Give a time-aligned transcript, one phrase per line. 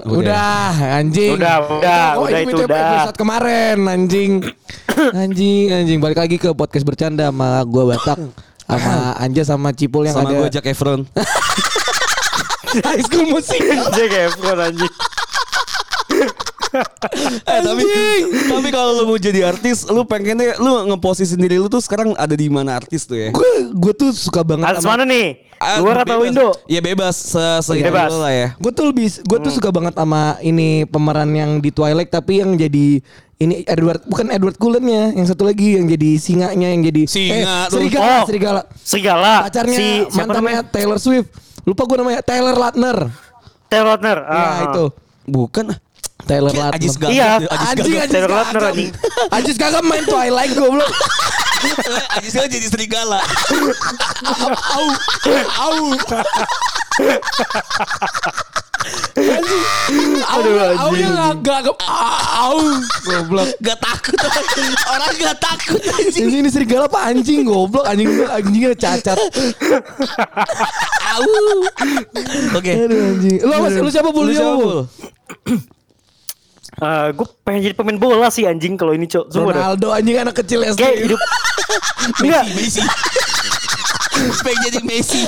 [0.00, 0.18] sahabat.
[0.22, 1.32] Udah, anjing.
[1.34, 2.78] Udah, udah, Oh, udah itu udah.
[2.78, 4.32] episode kemarin, anjing.
[5.22, 5.98] anjing, anjing.
[5.98, 8.18] Balik lagi ke podcast bercanda sama gua Batak.
[8.68, 11.08] Sama Anja sama Cipul yang Sama ada gue Jack Efron.
[12.84, 13.64] High School Music.
[13.96, 14.92] Jack Efron anjing.
[17.48, 17.84] eh tapi
[18.44, 22.36] tapi kalau lu mau jadi artis, lu pengennya lu ngeposisi sendiri lu tuh sekarang ada
[22.36, 23.28] di mana artis tuh ya?
[23.32, 25.47] Gue gue tuh suka banget Atas mana nih?
[25.78, 26.30] Luar atau bebas.
[26.30, 26.48] Indo?
[26.64, 27.44] Ya bebas se
[27.74, 28.08] Bebas.
[28.08, 28.48] lu lah ya.
[28.56, 32.54] Gue tuh lebih gue tuh suka banget sama ini pemeran yang di Twilight tapi yang
[32.54, 33.02] jadi
[33.38, 37.66] ini Edward bukan Edward Cullennya yang satu lagi yang jadi singanya yang jadi Singa eh,
[37.68, 38.24] serigala Oh.
[38.24, 39.32] serigala Segala.
[39.46, 40.62] pacarnya si mantannya namanya?
[40.64, 41.30] Taylor Swift
[41.62, 42.98] lupa gue namanya Taylor Lautner
[43.68, 44.18] Taylor Lautner.
[44.20, 44.58] ya Ah.
[44.66, 44.84] itu
[45.28, 45.70] Bukan.
[46.28, 47.14] Taylor Lautner Ajis Gagat.
[47.16, 47.30] Iya.
[47.40, 48.04] ya, anjing Gagat.
[48.04, 48.90] Ajis Taylor Lautner, anjing.
[49.32, 50.90] Ajis Gagat main Twilight goblok
[52.16, 53.18] Ajis Gagat jadi serigala.
[54.76, 54.86] au
[55.58, 55.76] au
[59.18, 61.02] anjing au Aduh, au anjing.
[61.02, 61.76] yang agak agak
[62.38, 62.58] au
[63.02, 64.16] goblok Gak takut
[64.86, 66.24] orang gak takut anjing.
[66.24, 69.18] ini, ini serigala apa anjing goblok anjing anjingnya cacat
[71.18, 71.24] Au.
[72.54, 72.72] Oke.
[72.76, 74.80] Aduh anjing lu lu siapa bulu Lu siapa, Bul?
[76.78, 79.28] Gue Eh, pengen jadi pemain bola sih anjing kalau ini cok.
[79.28, 79.50] Sumpah.
[79.50, 81.20] Ronaldo anjing anak kecil SD Kayak hidup.
[82.22, 82.44] Enggak.
[82.54, 82.82] Messi.
[84.44, 85.22] Pengen jadi Messi.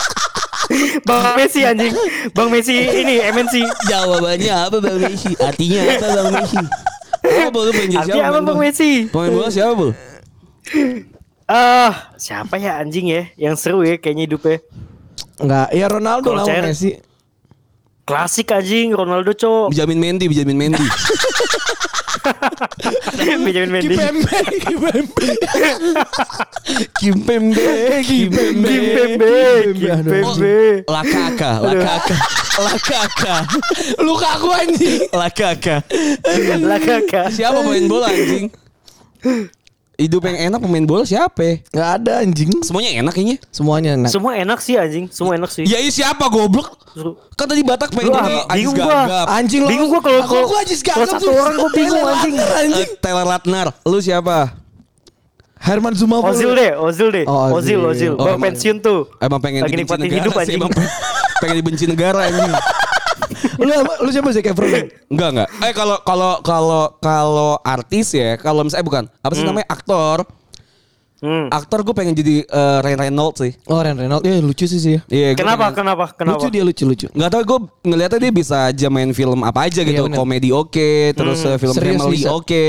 [1.02, 1.94] Bang Messi anjing.
[2.30, 3.54] Bang Messi ini MNC.
[3.90, 5.34] Jawabannya apa Bang Messi?
[5.34, 6.58] Artinya apa Bang Messi?
[7.20, 7.58] Apa?
[7.58, 8.32] Lu pengen jadi Artinya siapa?
[8.32, 8.58] apa Bang?
[8.58, 8.90] Messi?
[9.10, 9.90] Pemain bola siapa Bul?
[11.50, 14.62] Ah, siapa ya anjing ya yang seru ya kayaknya hidupnya.
[15.42, 16.94] Enggak ya Ronaldo lah Messi
[18.10, 19.70] Klasik anjing Ronaldo cok.
[19.70, 20.82] Benjamin Mendy, Benjamin Mendy.
[23.46, 23.94] Benjamin Mendy.
[23.94, 25.22] Kimpembe Kimpembe
[26.98, 27.66] Kimpembe
[28.02, 29.30] Kimpembe Kimpembe,
[29.78, 30.54] Kimpembe.
[30.90, 32.16] Lakaka, Lakaka,
[32.66, 33.34] Lakaka,
[34.02, 35.76] Luka aku anjing Lakaka.
[36.66, 37.30] Lah kakak.
[37.30, 38.50] Siapa pemain bola anjing?
[40.00, 41.60] Hidup yang enak pemain bola siapa?
[41.68, 43.36] Enggak ada anjing Semuanya enak kayaknya.
[43.50, 45.68] Semuanya enak Semua enak sih anjing, semua enak sih.
[45.68, 46.72] Ya ini siapa goblok?
[47.36, 48.88] Kan tadi Batak pengen Lu jadi gua.
[49.04, 49.26] Gagap.
[49.28, 51.36] Anjing lo Bingung gua kalau- Aku- kalau- aku Ajis kalau Gagap satu tuh.
[51.36, 52.34] orang gua bingung, anjing.
[52.40, 53.68] Anjing Eh, Taylor Lautner.
[53.84, 54.56] Lu siapa?
[55.60, 57.24] Herman Zumafo Ozil deh, Ozil deh.
[57.28, 58.16] Oh, Ozil, Ozil.
[58.16, 59.12] Oh, pensiun tuh.
[59.20, 60.56] Emang pengen Lagi nikmatin negara hidup anjing.
[60.56, 60.94] emang pengen-
[61.36, 62.52] pengen dibenci negara anjing.
[63.60, 64.68] Lu apa- lu siapa Zac Efron?
[65.12, 65.48] Enggak enggak.
[65.60, 70.24] Eh kalau kalau kalau kalau artis ya, kalau misalnya bukan apa sih namanya aktor.
[71.20, 71.52] Hmm.
[71.52, 73.52] Aktor gue pengen jadi eh, Ryan Reynolds sih.
[73.68, 75.28] Oh Ryan Reynolds Ya lucu sih sih ya Iya.
[75.30, 75.62] gua Kenapa?
[75.62, 76.04] pengen- Kenapa?
[76.14, 76.32] Kenapa?
[76.34, 79.84] Lucu dia lucu lucu Nggak tahu gue ngeliatnya dia bisa aja main film apa aja
[79.84, 80.16] gitu, Iya, bener.
[80.16, 82.64] komedi oke, terus eh, film Serius family oke,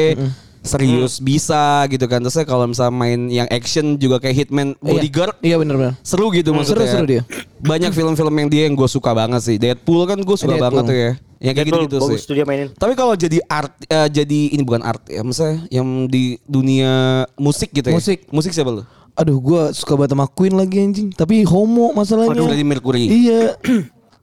[0.62, 2.22] serius bisa gitu kan.
[2.22, 6.54] Terusnya kalau misalnya main yang action juga kayak Hitman, Bodyguard, Iya bener bener seru gitu
[6.54, 6.86] maksudnya.
[6.86, 7.22] seru dia.
[7.60, 9.58] Banyak film-film yang dia yang gue suka banget sih.
[9.58, 10.66] Deadpool kan gue suka Deadpool.
[10.70, 11.12] banget tuh ya.
[11.42, 12.14] Yang kayak Betul, gitu-gitu sih.
[12.14, 12.68] bagus dia mainin.
[12.72, 16.92] Tapi kalau jadi art, eh, jadi ini bukan art ya, misalnya yang di dunia
[17.36, 17.98] musik gitu ya.
[17.98, 18.30] Musik.
[18.30, 18.86] Musik siapa lu?
[19.12, 23.12] Aduh gue suka banget sama Queen lagi anjing Tapi homo masalahnya Freddie Mercury.
[23.12, 23.60] Iya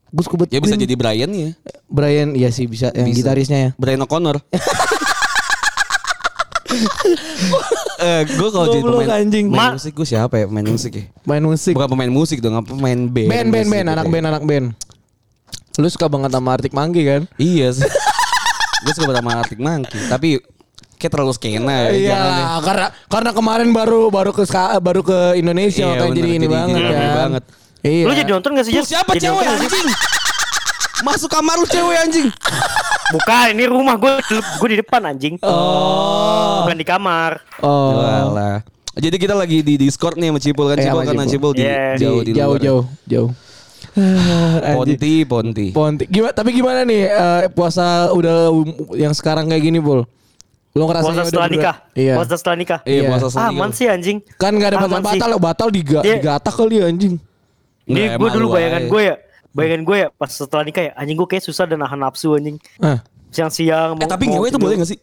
[0.08, 1.52] Gue suka banget Ya bisa jadi Brian ya.
[1.84, 3.18] Brian iya sih bisa Yang Bisa.
[3.20, 4.40] gitarisnya ya Brian O'Connor.
[8.00, 9.46] eh, gue kalau jadi Goblok, pemain, anjing.
[9.46, 11.04] pemain Ma- musik gue siapa ya pemain musik ya?
[11.24, 13.28] Main musik Bukan pemain musik dong, apa pemain band.
[13.28, 14.10] Band band musik band gitu Anak ya.
[14.10, 14.66] band anak band
[15.76, 17.86] Lu suka banget sama Arctic Monkey kan Iya sih.
[18.84, 20.28] gue suka banget sama Arctic Monkey, tapi
[20.94, 21.90] kayak terlalu skena ya.
[21.90, 22.42] Iya jangan deh.
[22.44, 26.28] lah, karena karena kemarin baru baru ke Ska- baru ke Indonesia Iya, makanya bener, jadi
[26.28, 27.16] ini jadi- banget jadi kan.
[27.16, 27.42] banget.
[27.78, 28.02] Iya.
[28.02, 28.72] Lu jadi nonton gak sih?
[28.76, 29.78] Siapa Jadi cewek nonton nggak sih?
[29.78, 30.17] anjing?
[31.00, 32.28] Masuk kamar lu cewek anjing.
[33.08, 35.38] Bukan, ini rumah gue gue di depan anjing.
[35.40, 36.64] Oh.
[36.64, 37.40] Bukan di kamar.
[37.58, 37.96] Oh.
[37.96, 38.60] Walah.
[38.98, 41.30] Jadi kita lagi di Discord nih sama Cipul kan Iya, Cipul sama kan Cipul.
[41.30, 41.82] Cipul di Iya.
[41.96, 42.60] jauh di jauh luar.
[42.60, 43.30] jauh jauh.
[43.98, 44.74] Anjing.
[44.74, 45.66] Ponti, Ponti.
[45.70, 46.04] Ponti.
[46.06, 48.50] Gimana tapi gimana nih eh, puasa udah
[48.94, 50.02] yang sekarang kayak gini, Bul?
[50.74, 51.76] Lu ngerasanya Puasa udah setelah nikah.
[51.94, 52.14] Iya.
[52.18, 52.80] Puasa setelah nikah.
[52.82, 53.78] Iya, puasa setelah Aman nikah.
[53.78, 54.18] sih anjing.
[54.34, 56.18] Kan gak ada Aman batal batal, batal diga, Iya.
[56.18, 57.14] digatak kali ya, anjing.
[57.88, 59.16] Ini gue dulu lu bayangan gue ya.
[59.58, 62.56] Bayangan gue ya pas setelah nikah ya anjing gue kayak susah dan nahan nafsu anjing.
[62.78, 64.98] Ah, Siang-siang Eh tapi ngewe itu boleh gak sih?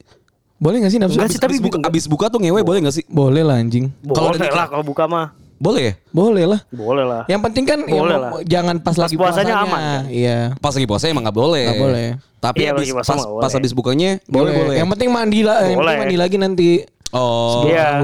[0.55, 1.15] boleh gak sih nafsu?
[1.15, 1.91] Enggak sih, tapi abis buka, enggak.
[1.91, 3.03] abis buka tuh ngewe boleh gak sih?
[3.05, 3.91] Boleh lah anjing.
[4.01, 4.55] Kalau Boleh udah nikah.
[4.55, 5.27] lah kalau buka mah.
[5.55, 5.93] Boleh ya?
[6.09, 6.59] Boleh lah.
[6.69, 7.23] Boleh lah.
[7.25, 8.31] Yang penting kan ya, Boleh mau- lah.
[8.43, 9.55] jangan pas, Pas lagi puasanya puasanya.
[9.61, 10.01] aman, kan?
[10.09, 10.39] Iya.
[10.57, 11.63] Pas lagi puasa emang gak boleh.
[11.65, 12.07] Nggak boleh.
[12.37, 13.41] Tapi Iya, abis, pas, boleh.
[13.41, 14.75] pas abis bukanya Boleh, boleh boleh.
[14.75, 16.69] Yang penting mandi lah, yang penting mandi lagi nanti.
[17.11, 18.03] Oh, Iya.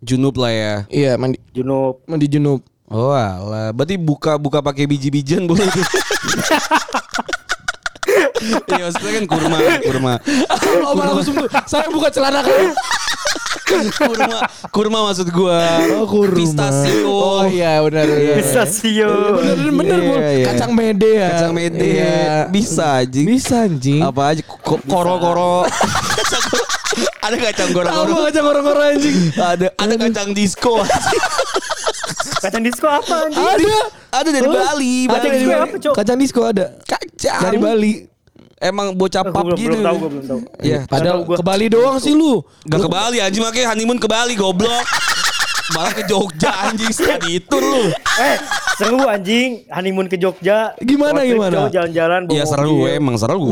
[0.00, 0.74] Junub lah ya.
[0.88, 2.04] Iya, mandi Junub.
[2.04, 2.60] mandi junub.
[2.94, 5.66] Oh alah, berarti buka buka pakai biji-bijian boleh.
[8.70, 10.14] Iya maksudnya kan kurma, kurma.
[10.46, 11.34] Allah malah tuh.
[11.66, 12.70] Saya buka celana kan.
[13.64, 14.38] Kurma,
[14.68, 15.58] kurma maksud gua.
[15.96, 16.36] Oh, kurma.
[16.36, 17.08] Pistachio.
[17.10, 18.06] Oh iya benar.
[18.06, 18.34] Iya.
[18.38, 19.10] Pistachio.
[19.40, 20.46] Bener bener bener Iya, iya.
[20.52, 21.28] Kacang mede ya.
[21.32, 21.86] Kacang mede.
[21.96, 22.28] Iya.
[22.48, 23.26] Bisa anjing.
[23.26, 24.00] Bisa anjing.
[24.00, 25.64] Apa aja ko- koro-koro.
[25.64, 26.64] Kacang koro.
[27.24, 29.16] ada kacang Apa kacang orang-orang anjing?
[29.34, 30.74] Ada ada kacang disco.
[32.44, 33.40] Kacang disco apa anjing?
[33.40, 33.76] Ada.
[34.20, 35.08] ada dari Oh, Bali.
[35.08, 35.64] Ada Kacang disco Bali.
[35.64, 35.94] apa, Cok?
[35.96, 36.66] Kacang disco ada.
[36.84, 37.40] Kacang.
[37.40, 37.92] Dari Bali.
[38.64, 39.76] Emang bocah pap belum, gitu.
[39.76, 40.40] belum tahu, gua belum tahu.
[40.64, 40.80] Iya.
[40.88, 42.40] Padahal ke Bali doang sih lu.
[42.64, 44.84] Gak ke Bali anjing makanya honeymoon ke Bali goblok.
[45.76, 47.92] Malah ke Jogja anjing sekali itu lu.
[48.20, 48.36] Eh,
[48.76, 49.68] seru anjing.
[49.68, 50.72] Honeymoon ke Jogja.
[50.80, 51.68] Gimana, gimana?
[51.68, 52.24] Jalan-jalan.
[52.24, 53.44] bawa Ya seru emang seru.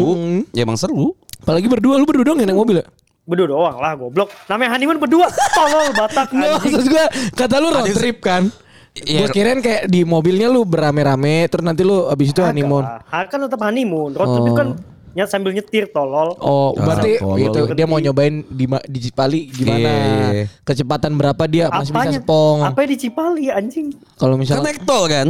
[0.57, 1.13] Ya emang seru.
[1.45, 2.87] Apalagi berdua lu berdua doang yang naik mobil ya?
[3.29, 4.33] Berdua doang lah goblok.
[4.49, 5.29] Namanya honeymoon berdua.
[5.29, 6.53] Tolol Batak anjing.
[6.57, 7.05] maksud gue
[7.37, 8.49] kata lu road trip kan?
[8.93, 9.25] Iya.
[9.25, 12.85] Gue kirain kayak di mobilnya lu berame-rame terus nanti lu abis itu honeymoon.
[13.09, 14.13] Kan tetap honeymoon.
[14.13, 14.57] Road trip Oh.
[14.57, 14.69] kan
[15.13, 16.35] nyat sambil nyetir tolol.
[16.39, 17.37] Oh, berarti tolol.
[17.39, 19.91] itu dia mau nyobain di di Cipali gimana?
[20.33, 20.45] Iya.
[20.63, 22.19] Kecepatan berapa dia masih bisa Apanya?
[22.19, 22.59] sepong.
[22.65, 23.93] Apa di Cipali anjing?
[24.15, 25.29] Kalau Kan misalnya naik tol kan?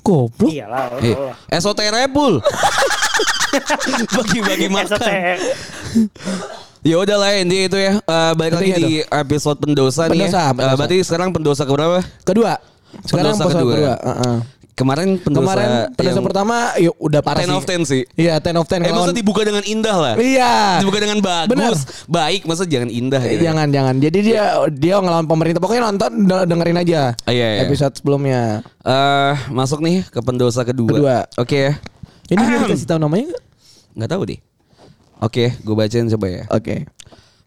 [0.00, 0.46] goblok.
[0.46, 1.02] Iyalah.
[1.02, 1.16] Eh,
[1.50, 2.38] esotere pul.
[4.08, 5.00] Bagi-bagi makan.
[6.86, 7.98] Ya udah lah ini itu ya.
[7.98, 10.22] Eh, balik lagi di episode pendosa, nih.
[10.22, 10.46] Pendosa, ya.
[10.46, 10.76] Eh, pendosa.
[10.78, 11.98] berarti sekarang pendosa ke berapa?
[12.22, 12.54] Kedua.
[13.02, 13.74] Sekarang Pendosa episode kedua.
[13.74, 13.94] kedua.
[13.98, 14.36] Heeh.
[14.76, 17.56] Kemarin pendosa Kemarin pendosa yang pertama yuk udah parah 10 sih.
[17.56, 18.02] of 10 sih.
[18.12, 20.14] Iya, 10 of 10 Eh masa dibuka dengan indah lah.
[20.20, 20.84] Iya.
[20.84, 21.72] Dibuka dengan bagus, Bener.
[22.04, 23.40] baik, masa jangan indah gitu.
[23.40, 23.94] Jangan jangan.
[23.96, 25.64] Jadi dia dia ngelawan pemerintah.
[25.64, 27.16] Pokoknya nonton de- dengerin aja.
[27.24, 27.60] Ah, iya, iya.
[27.64, 28.60] Episode sebelumnya.
[28.84, 30.92] Eh, masuk nih ke pendosa kedua.
[30.92, 31.16] Kedua.
[31.40, 31.72] Oke ya.
[32.28, 33.42] Ini dia dikasih tahu namanya nggak?
[33.96, 34.38] Nggak tahu deh.
[35.16, 36.44] Oke, gue bacain coba ya.
[36.52, 36.84] Oke.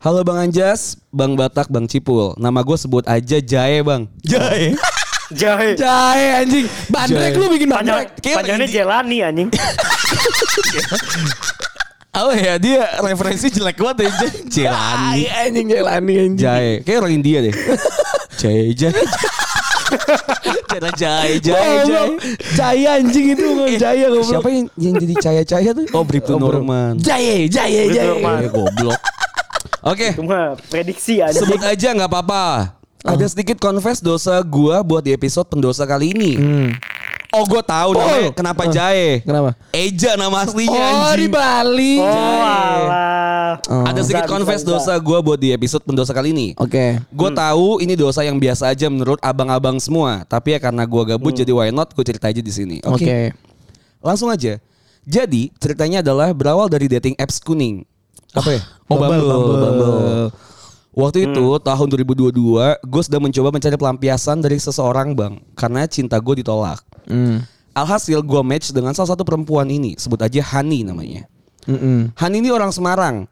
[0.02, 2.34] Halo Bang Anjas, Bang Batak, Bang Cipul.
[2.42, 4.10] Nama gue sebut aja Jae Bang.
[4.26, 4.74] Jae.
[5.30, 5.78] Jahe.
[5.78, 6.66] Jahe anjing.
[6.90, 7.42] Bandrek Jahe.
[7.42, 8.08] lu bikin Panjang, bandrek.
[8.22, 9.50] Kayak panjangnya Jelani anjing.
[12.20, 14.12] Oh ya dia referensi jelek banget ya.
[14.58, 15.22] Jelani.
[15.30, 16.42] Anjing Jelani anjing.
[16.42, 16.72] Jae.
[16.82, 17.54] Kayak orang India deh.
[18.42, 18.92] Jae Jae.
[20.70, 22.10] Cara Jae Jae Jae.
[22.58, 24.30] Jaya anjing itu bukan Jaya goblok.
[24.34, 25.86] Siapa yang, yang jadi caya-caya tuh?
[25.94, 26.98] Oh Bribtu Norman.
[26.98, 28.18] Jaya, Jaya, Jaya.
[28.18, 28.38] Norman.
[28.46, 29.00] Eh, goblok.
[29.86, 30.18] Oke.
[30.18, 31.46] Cuma prediksi anjing.
[31.46, 32.79] Sebut aja nggak apa-apa.
[33.00, 36.32] Ada sedikit confess dosa gua buat di episode pendosa kali ini.
[36.36, 36.70] Hmm.
[37.30, 38.34] Oh, gue tahu namanya.
[38.34, 39.22] Kenapa Jae?
[39.22, 39.54] Kenapa?
[39.70, 41.32] Eja nama aslinya Oh di anjing.
[41.32, 41.96] Bali.
[42.02, 43.62] Oh alah.
[43.70, 43.86] Oh.
[43.86, 46.48] Ada sedikit Bisa, confess bisa, dosa gua buat di episode pendosa kali ini.
[46.58, 46.98] Oke.
[47.14, 50.26] Gue tahu ini dosa yang biasa aja menurut abang-abang semua.
[50.26, 52.82] Tapi ya karena gua gabut jadi why not gue cerita aja di sini.
[52.84, 53.32] Oke.
[54.02, 54.58] Langsung aja.
[55.06, 57.86] Jadi ceritanya adalah berawal dari dating apps kuning.
[58.34, 58.62] Apa ya?
[58.90, 59.38] Oh Bumble, Bumble.
[59.38, 59.62] Bumble.
[59.62, 60.49] Bumble.
[61.00, 62.36] Waktu itu tahun 2022
[62.84, 65.40] gue sedang mencoba mencari pelampiasan dari seseorang bang.
[65.56, 66.84] Karena cinta gue ditolak.
[67.08, 67.40] Hmm.
[67.72, 69.96] Alhasil gue match dengan salah satu perempuan ini.
[69.96, 71.24] Sebut aja Hani namanya.
[71.64, 72.12] Mm-mm.
[72.20, 73.24] Hani ini orang Semarang.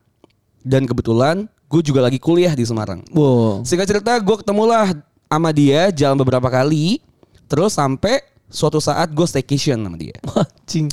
[0.63, 3.03] Dan kebetulan gue juga lagi kuliah di Semarang.
[3.11, 3.67] Wow.
[3.67, 4.95] Singkat cerita gue ketemulah
[5.27, 7.03] sama dia jalan beberapa kali.
[7.51, 10.15] Terus sampai suatu saat gue staycation sama dia.
[10.23, 10.87] Anjing.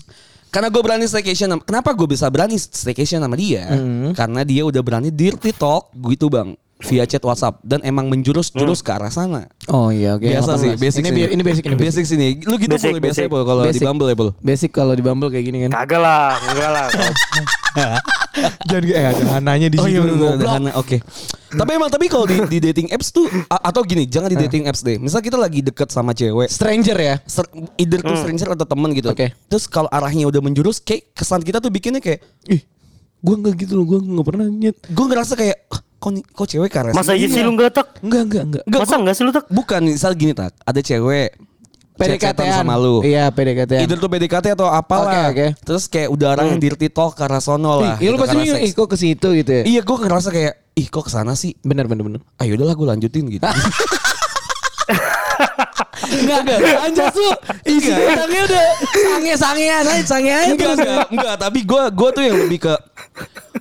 [0.54, 3.66] Karena gue berani staycation, sama- kenapa gue bisa berani staycation sama dia?
[4.14, 8.90] Karena dia udah berani dirty talk gitu bang, via chat WhatsApp dan emang menjurus-jurus ke
[8.90, 9.46] arah sana.
[9.66, 10.26] Oh iya oke.
[10.26, 10.80] Biasa sih, 18.
[10.80, 11.14] basic Ini sih.
[11.14, 11.86] bi- ini basic ini basic.
[11.86, 12.28] basic sini.
[12.42, 13.80] Lu gitu Basic, boleh biasa ya kalau di.
[13.80, 14.30] Bumble ya Pul.
[14.38, 15.70] Basic kalau di Bumble kayak gini kan.
[15.76, 16.86] Kagak lah, enggak lah.
[18.64, 19.94] Jangan eh ada hananya di Oh situ.
[19.94, 20.34] iya goblok.
[20.36, 20.98] ada Hana, Oke.
[21.48, 24.66] tapi emang tapi kalau di, di dating apps tuh a- atau gini, jangan di dating
[24.66, 24.98] apps deh.
[24.98, 27.14] Misal kita lagi deket sama cewek, Stranger ya.
[27.24, 27.46] ser-
[27.76, 29.08] either tuh stranger atau temen gitu.
[29.08, 29.30] Oke.
[29.46, 32.62] Terus kalau arahnya udah menjurus, kayak kesan kita tuh bikinnya kayak, ih,
[33.20, 34.76] Gua nggak gitu loh, gua nggak pernah nyet.
[34.84, 37.50] gue ngerasa kayak, "Ah, kok kok cewek ke arah Masa sini iya sih ya?" lu
[37.56, 37.86] enggak tak?
[38.04, 38.64] Enggak enggak enggak.
[38.68, 39.44] Enggak, Masa enggak sih lu tak?
[39.48, 41.32] Bukan, misal gini tak, ada cewek
[41.94, 43.06] PDKT sama lu.
[43.06, 43.86] Iya PDKT.
[43.86, 45.30] Either tuh PDKT atau apalah.
[45.30, 45.62] Oke, oke.
[45.62, 47.96] Terus kayak udah arahnya dirty talk arah sono lah.
[48.02, 48.66] Iya lu gitu, pasti bingung, seks.
[48.66, 49.62] ih kok ke situ gitu ya.
[49.62, 51.54] Iya gue ngerasa kayak, ih kok ke sana sih?
[51.62, 52.20] Bener bener bener.
[52.34, 53.46] Ah yaudahlah gue lanjutin gitu.
[56.14, 56.58] Enggak enggak.
[56.82, 57.30] Anjas lu
[57.68, 61.34] isi otaknya udah sange-sangean aja, sangean enggak, enggak, enggak.
[61.46, 62.74] Tapi gue gue tuh yang lebih ke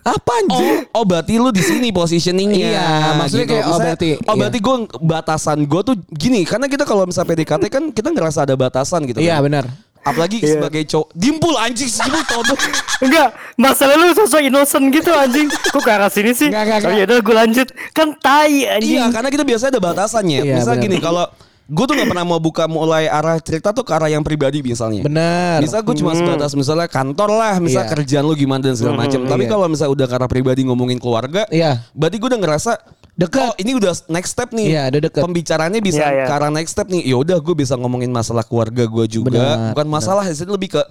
[0.04, 0.84] Apa anjir?
[0.92, 2.60] Oh, oh berarti lu di sini positioningnya.
[2.60, 2.76] gitu.
[2.76, 4.36] Iya, maksudnya kayak, oh, Misalnya, berarti, oh iya.
[4.36, 8.54] berarti gue batasan gue tuh gini, karena kita kalau misalnya PDKT kan kita ngerasa ada
[8.54, 9.18] batasan gitu.
[9.18, 9.48] Iya kan.
[9.48, 9.66] benar.
[10.04, 10.60] Apalagi Iya.
[10.60, 11.88] sebagai cowok, dimpul anjing
[12.28, 12.58] tau tuh.
[13.00, 15.48] Enggak, masalah lu sosok innocent gitu anjing.
[15.48, 16.52] Kok ke arah sini sih?
[16.52, 17.00] Enggak, enggak, Oh enggak.
[17.00, 17.68] iya udah gue lanjut.
[17.96, 19.00] Kan tai anjing.
[19.00, 20.40] Iya, karena kita biasanya ada batasannya.
[20.44, 20.84] Iya, Misal benar.
[20.84, 21.26] gini, kalau
[21.64, 25.00] gue tuh nggak pernah mau buka mulai arah cerita tuh ke arah yang pribadi misalnya.
[25.08, 25.64] Benar.
[25.64, 27.92] Bisa gue cuma sebatas misalnya kantor lah, misal Iya.
[27.96, 29.24] kerjaan lu gimana dan segala macam.
[29.24, 29.52] Tapi iya.
[29.52, 31.88] kalau misalnya udah ke arah pribadi ngomongin keluarga, Iya.
[31.96, 32.74] berarti gue udah ngerasa
[33.14, 33.46] Dekat.
[33.46, 34.74] Oh, ini udah next step nih.
[34.74, 35.22] Iya, udah deket.
[35.22, 36.26] Pembicaraannya bisa Iya, iya.
[36.26, 37.06] ke arah next step nih.
[37.06, 39.30] Ya udah gue bisa ngomongin masalah keluarga gue juga.
[39.30, 40.82] Benar, Bukan masalah, itu lebih ke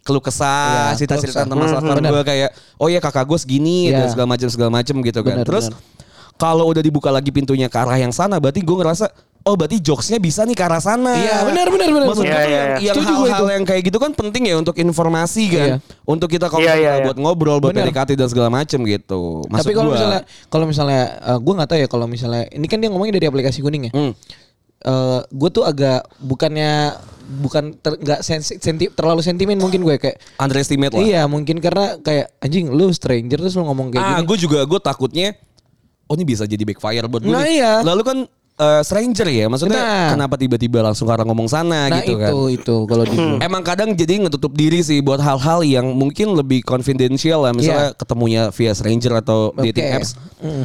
[0.00, 2.16] keluh kesah, Iya, cerita-cerita tentang masalah Hmm, keluarga benar.
[2.16, 4.00] gue kayak oh ya kakak gue segini Iya.
[4.00, 5.36] dan segala macam segala macam gitu kan.
[5.36, 5.64] Benar, Terus
[6.40, 9.12] kalau udah dibuka lagi pintunya ke arah yang sana berarti gue ngerasa
[9.46, 11.14] oh berarti jokesnya bisa nih ke arah sana.
[11.14, 12.34] Iya, benar, benar, benar, Maksud benar.
[12.34, 13.06] gue Iya, iya, yang, iya.
[13.06, 15.68] hal-hal yang kayak gitu kan penting ya untuk informasi kan.
[15.70, 15.76] Iya.
[16.02, 17.06] Untuk kita kalau Iya, misalnya iya, iya.
[17.06, 17.70] buat ngobrol, buat.
[17.70, 19.46] PDKT dan segala macem gitu.
[19.46, 21.02] Maksud Tapi kalau misalnya kalau misalnya
[21.38, 23.92] gue nggak tahu ya kalau misalnya ini kan dia ngomongnya dari aplikasi kuning ya.
[23.94, 24.12] Hmm.
[25.30, 26.94] gue tuh agak bukannya
[27.42, 31.02] bukan ter- nggak sensi- senti- terlalu sentimen mungkin gue kayak underestimate lah.
[31.02, 34.30] iya mungkin karena kayak anjing lu stranger terus lu ngomong kayak ah, gini.
[34.30, 35.34] gue juga gue takutnya
[36.06, 37.34] oh ini bisa jadi backfire buat gue.
[37.34, 37.58] Nah, nih.
[37.58, 37.72] iya.
[37.82, 38.18] Lalu kan
[38.56, 40.08] eh, stranger ya, maksudnya Nah.
[40.12, 42.32] kenapa tiba-tiba langsung karena ngomong sana Nah gitu itu kan.
[42.50, 47.40] itu kalau di Emang kadang jadi ngetutup diri sih buat hal-hal yang mungkin lebih confidential
[47.40, 47.52] lah.
[47.52, 49.96] Misalnya ketemunya via stranger atau dating Oke.
[49.98, 50.10] apps.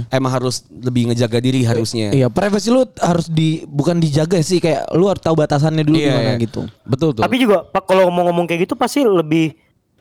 [0.08, 2.12] Emang harus lebih ngejaga diri harusnya.
[2.12, 6.08] Iya, privacy lu harus di bukan dijaga sih kayak lu harus tahu batasannya dulu Iya,
[6.10, 6.40] gimana iya.
[6.40, 6.62] gitu.
[6.84, 7.24] Betul tuh.
[7.24, 9.52] Tapi juga Pak kalau ngomong-ngomong kayak gitu pasti lebih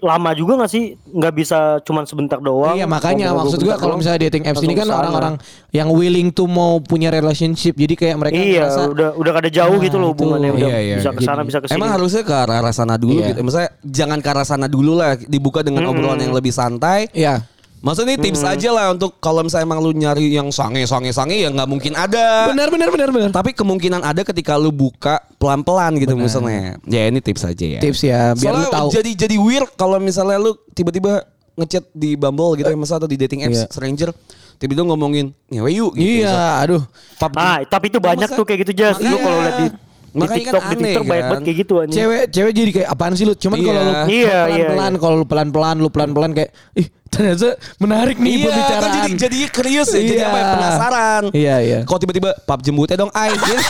[0.00, 0.96] lama juga gak sih?
[1.06, 2.74] Nggak bisa cuman sebentar doang.
[2.74, 5.34] Iya makanya maksud gua kalau misalnya dating apps ini kan orang-orang
[5.70, 9.76] yang willing to mau punya relationship jadi kayak mereka Iya, ngerasa udah udah kada jauh
[9.76, 10.14] Nah, gitu loh itu.
[10.16, 10.96] hubungannya udah Iya, iya.
[10.98, 11.76] bisa ke sana Jadi- bisa ke sini.
[11.76, 13.28] Emang harusnya ke arah arah sana dulu Iya.
[13.30, 13.40] gitu.
[13.44, 17.06] Misalnya jangan ke arah sana dulu lah, dibuka dengan obrolan yang lebih santai.
[17.12, 17.44] Iya.
[17.80, 21.32] Maksudnya ini tips aja lah untuk kalau misalnya emang lu nyari yang sange sange sange
[21.34, 22.48] ya nggak mungkin ada.
[22.48, 23.30] Benar benar benar benar.
[23.30, 26.76] Tapi kemungkinan ada ketika lu buka pelan-pelan gitu misalnya.
[26.84, 27.80] Ya ini tips aja ya.
[27.80, 28.88] Tips ya biar lu Soalnya tahu.
[28.92, 33.18] jadi jadi weird kalau misalnya lu tiba-tiba ngechat di Bumble gitu ya misalnya atau di
[33.18, 33.68] dating apps Iya.
[33.68, 34.10] stranger
[34.56, 36.20] tiba-tiba ngomongin ngewe yuk gitu.
[36.20, 36.84] Iya, aduh.
[37.16, 39.00] Pub- Ah, tapi itu banyak Masa- tuh kayak gitu Jas.
[39.00, 39.66] Lu kalau lihat di,
[40.10, 41.30] di Makanya kan TikTok, di aneh, TikTok banyak kan?
[41.30, 41.96] banget kayak gitu anjing.
[41.96, 43.34] Cewek cewek jadi kayak apaan sih lu?
[43.34, 43.64] Cuman Iya.
[43.64, 44.98] kalau lu Iya, iya, pelan-pelan, iya.
[44.98, 48.82] kalau lu pelan-pelan, lu pelan-pelan kayak ih ternyata menarik nih Iya, pembicaraan.
[48.82, 50.26] kan jadi jadi curious ya, jadi Iya.
[50.26, 51.22] apa ya, penasaran.
[51.30, 51.78] Iya, iya.
[51.82, 53.10] Kok tiba-tiba pap jembutnya dong.
[53.10, 53.54] Gitu.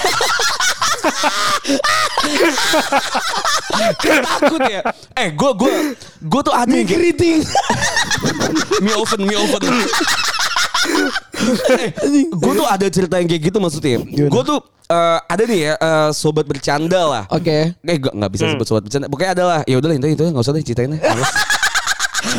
[4.01, 4.81] Takut ya.
[5.17, 5.73] Eh, gue gue
[6.21, 7.41] gue tuh ada yang keriting.
[8.85, 9.63] mie oven, mie oven.
[11.77, 11.91] eh,
[12.31, 13.99] gue tuh ada cerita yang kayak gitu maksudnya.
[14.05, 17.25] Gue tuh eh, ada nih ya eh, sobat bercanda lah.
[17.31, 17.75] Oke.
[17.75, 19.07] Eh gak, nggak bisa sebut sobat bercanda.
[19.07, 19.61] Pokoknya ada lah.
[19.65, 20.93] Ya udahlah itu itu nggak usah deh ceritain.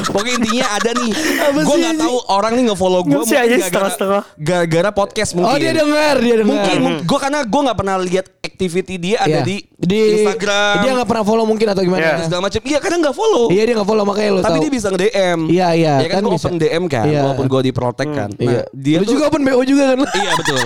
[0.04, 1.12] Pokoknya intinya ada nih.
[1.58, 4.22] Gue nggak tahu orang nih nge-follow gue sih, aja setengah-setengah.
[4.36, 5.50] gara-gara podcast mungkin.
[5.50, 6.48] Oh dia dengar, dia dengar.
[6.48, 9.58] Mungkin gue karena gue nggak pernah lihat activity dia ada Iya.
[9.80, 10.74] di, Instagram.
[10.80, 11.88] Dia nggak pernah follow mungkin atau Iya.
[11.88, 12.08] gimana?
[12.22, 12.62] segala macam.
[12.62, 13.46] Iya kadang nggak follow.
[13.48, 14.64] Iya dia nggak follow makanya lu Tapi tahu.
[14.64, 15.40] dia bisa nge-DM.
[15.48, 16.46] Iya, iya, Ya kan, kan gue bisa.
[16.46, 17.06] open DM kan.
[17.06, 17.22] Iya.
[17.24, 18.30] Walaupun gue diprotek kan.
[18.32, 18.62] Nah, Iya.
[18.72, 19.98] dia Lu tuh- juga open BO juga kan?
[20.22, 20.60] Iya betul.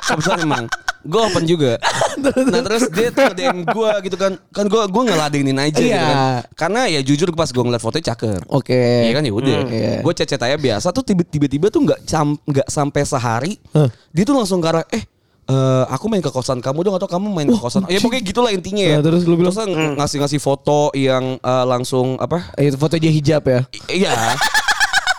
[0.00, 0.64] Kebetulan emang.
[1.04, 1.72] Gue open juga.
[2.24, 4.32] Nah terus dia tuh DM gue gitu kan.
[4.48, 6.00] Kan gue gue ngeladenin aja gitu Iya.
[6.00, 6.40] kan.
[6.56, 8.43] Karena ya jujur pas gue ngeliat fotonya cakep.
[8.46, 8.76] Oke.
[9.04, 9.58] Iya kan ya udah.
[9.66, 9.92] Iya.
[10.00, 13.52] Gue cecet aja biasa tuh tiba- tiba-tiba tuh nggak cam nggak sampai sehari.
[13.70, 13.88] Huh.
[14.10, 15.04] Dia tuh langsung arah eh
[15.44, 18.48] eh, aku main ke kosan kamu dong atau kamu main ke kosan ya pokoknya gitulah
[18.48, 19.52] intinya ya Nah, terus lu bilang?
[19.52, 23.60] Terus ng- ngasih-ngasih foto yang eh, langsung apa Itu foto dia hijab ya.
[23.86, 24.36] I- iya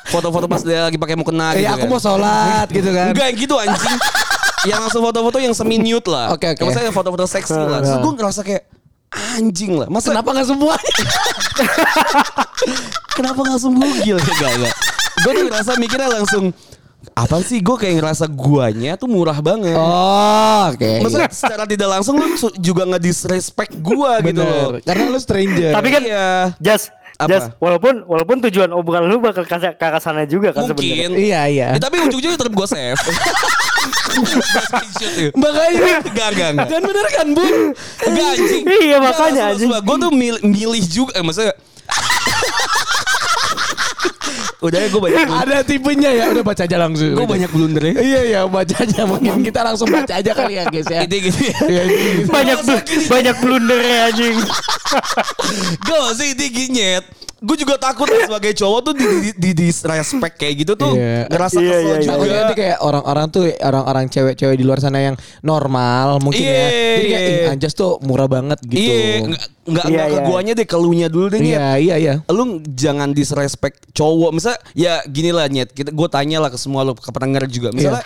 [0.05, 1.89] foto-foto pas dia lagi pakai mukena gitu aku kan.
[1.89, 3.11] mau sholat gitu kan.
[3.11, 3.97] Enggak yang gitu anjing.
[4.65, 6.33] yang langsung foto-foto yang semi nude lah.
[6.33, 6.57] Oke, oke.
[6.57, 7.79] Kayak Maksudnya foto-foto seksi lah.
[7.81, 8.63] Terus gue ngerasa kayak
[9.15, 9.87] anjing lah.
[9.87, 10.75] Masa Kenapa nggak semua?
[13.17, 14.75] kenapa nggak sembuh gila enggak enggak.
[15.23, 16.45] Gue tuh ngerasa mikirnya langsung
[17.15, 19.77] apa sih gue kayak ngerasa guanya tuh murah banget.
[19.77, 20.91] Oh, oke.
[21.05, 22.27] Maksudnya secara tidak langsung lu
[22.59, 24.75] juga nggak disrespect gua gitu loh.
[24.75, 24.83] Bener.
[24.83, 25.71] Karena lu stranger.
[25.71, 26.29] Tapi kan Iya.
[26.59, 27.31] Jas, Apa?
[27.31, 31.07] Jas, walaupun walaupun tujuan obrolan lu bakal ke ke arah sana juga kan sebenarnya.
[31.07, 31.11] Mungkin.
[31.15, 31.67] Iya, iya.
[31.75, 32.99] Ya, tapi ujung-ujungnya tetap gue save.
[34.15, 35.29] Ya.
[35.35, 36.67] Makanya Enggak, enggak, enggak.
[36.71, 37.55] kan bener kan, Bung?
[38.07, 38.63] Enggak anjing.
[38.65, 39.69] Iya, makanya, anjing.
[39.69, 41.11] Gue tuh milih, milih juga.
[41.19, 41.53] Eh maksudnya.
[44.65, 45.27] Udah ya gue banyak.
[45.45, 47.13] Ada tipenya ya, udah baca aja langsung.
[47.13, 47.93] Gue banyak blunder ya.
[48.01, 49.01] Iya, iya, baca aja.
[49.05, 51.05] Mungkin kita langsung baca aja kali ya, guys ya.
[51.05, 51.59] Gitu gitu ya.
[51.69, 52.29] Iya, gitu.
[52.33, 52.57] Banyak
[53.09, 54.37] banyak blunder ya anjing.
[55.85, 57.24] Gue sih ini ginyet.
[57.45, 61.29] Gue juga takut sebagai cowok tuh di, di, di, disrespect kayak gitu tuh Iya.
[61.29, 62.05] ngerasa Iya, kesel iya, iya.
[62.09, 62.35] juga.
[62.41, 66.67] Nanti kayak orang-orang tuh orang-orang cewek-cewek di luar sana yang normal mungkin Iya, ya.
[66.73, 67.37] Jadi kayak iya.
[67.45, 68.81] ih anjas tuh murah banget gitu.
[68.81, 68.97] Iya,
[69.29, 70.25] enggak enggak Iya, enggak ke iya.
[70.25, 71.39] guanya deh, ke lunya dulu deh.
[71.45, 72.13] Iya, iya, iya.
[72.33, 74.31] Lu jangan disrespect cowok.
[74.33, 77.69] Misal ya gini lah Nyet, kita gue tanya lah ke semua lu ke pendengar juga.
[77.69, 78.01] Misalnya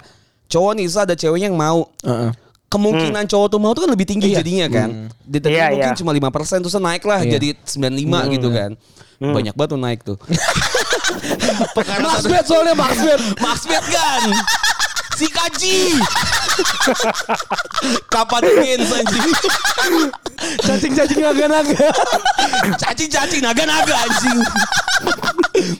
[0.51, 2.48] cowok nih, ada ceweknya yang mau Heeh.
[2.69, 4.45] Kemungkinan cowok tuh mau tuh kan lebih tinggi Iya.
[4.45, 4.89] jadinya kan.
[5.25, 5.97] Di tadi Iya, mungkin iya.
[5.97, 7.31] cuma 5% terus naik lah Iya.
[7.35, 8.71] jadi 95 gitu kan.
[9.19, 10.17] Banyak banget tuh naik tuh.
[12.05, 13.21] Max Bet soalnya Max Bet.
[13.45, 14.21] Max Bet kan.
[15.19, 15.99] Si Kaji.
[18.07, 19.31] Kapan again anjing?
[20.63, 21.87] Cacing-cacing naga-naga.
[22.79, 24.39] Cacing-cacing naga-naga anjing.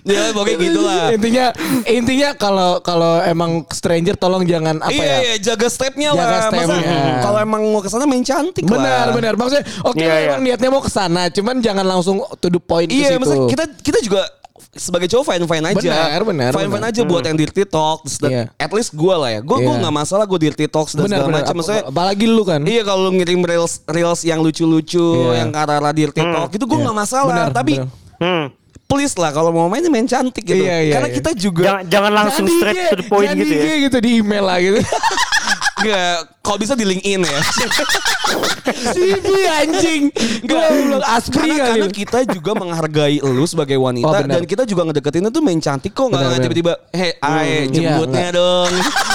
[0.04, 1.08] ya pokoknya gitu lah.
[1.16, 1.46] Intinya
[1.88, 5.18] intinya kalau kalau emang stranger tolong jangan apa iya, ya.
[5.24, 6.42] iya, jaga stepnya Jaga lah.
[6.52, 6.90] Stepnya.
[7.24, 9.16] kalau emang mau ke sana main cantik Benar, lah.
[9.16, 9.34] benar.
[9.40, 10.28] Maksudnya oke Iya, iya.
[10.28, 13.20] emang niatnya mau ke sana, cuman jangan langsung to the point ke Iya, situ.
[13.24, 14.22] maksudnya kita kita juga
[14.72, 15.80] sebagai cowok fine fine aja.
[15.80, 18.18] Benar, benar, Fine fine aja buat yang dirty talks.
[18.18, 18.44] Dan Iya.
[18.56, 19.40] At least gue lah ya.
[19.40, 19.82] Gue gue Iya.
[19.82, 21.54] nggak masalah gue dirty talks dan Benar segala macam.
[21.56, 22.62] Maksudnya Apalagi lu kan.
[22.62, 25.00] Iya kalau lu ngirim reels reels yang lucu-lucu,
[25.32, 25.42] Iya.
[25.42, 26.84] yang arah dirty talk itu gue Iya.
[26.86, 27.30] nggak masalah.
[27.30, 27.74] Benar, Tapi.
[28.20, 28.48] Hmm.
[28.86, 30.58] please lah kalau mau main main cantik gitu.
[30.60, 31.16] Iya, iya, Karena iya.
[31.16, 33.76] kita juga Jangan jangan langsung straight di- to the point jangan gitu di- ya.
[33.86, 34.80] gitu di email lah gitu.
[35.80, 37.40] Nggak, kalau bisa di LinkedIn ya.
[38.92, 39.26] CV
[39.58, 40.02] anjing.
[40.42, 45.30] Belum aspri karena, karena kita juga menghargai lu sebagai wanita Oh, dan kita juga ngedeketinnya
[45.30, 46.46] tuh main cantik kok nggak Benar, nggak benar.
[46.46, 48.72] tiba-tiba hei ae Hmm, jemputnya iya, dong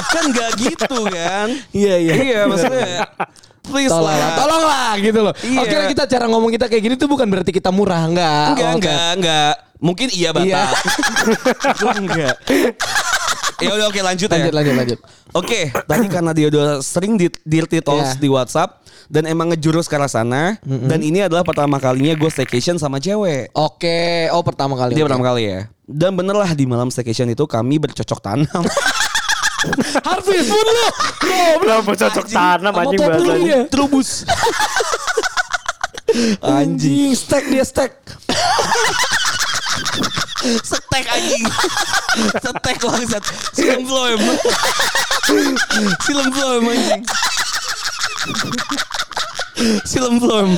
[0.09, 2.15] kan nggak gitu kan Iya, iya.
[2.17, 3.07] iya maksudnya
[3.63, 5.35] please Tolonglah, lah tolonglah gitu loh.
[5.39, 5.59] Iya.
[5.59, 8.47] Oke kita cara ngomong kita kayak gini tuh bukan berarti kita murah enggak.
[8.53, 8.79] enggak Oke.
[8.83, 10.31] enggak enggak mungkin iya Iya.
[10.33, 10.71] batak
[11.81, 12.35] Gua enggak
[13.63, 14.99] ya udah oke lanjut, Lanjut ya lanjut lanjut.
[15.35, 18.23] Oke, tadi karena dia udah sering di dirty talks Iya.
[18.23, 22.79] di WhatsApp dan emang ngejurus ke arah sana dan ini adalah pertama kalinya gue staycation
[22.79, 23.51] sama cewek.
[23.55, 24.95] Oke, oh pertama kali.
[24.95, 25.11] Dia oke.
[25.11, 25.61] pertama kali ya.
[25.85, 28.63] Dan bener lah di malam staycation itu kami bercocok tanam.
[30.07, 30.89] Harvest Moon lu.
[31.65, 33.59] Kenapa cocok tanam anjing bahasanya.
[33.73, 34.23] Trubus.
[36.47, 37.99] Anjing, stack dia stack.
[40.45, 41.45] Setek anjing.
[42.37, 43.25] Setek bangsat.
[43.57, 44.21] Silem floem.
[46.05, 47.03] Silem floem anjing.
[49.89, 50.51] Silem floem.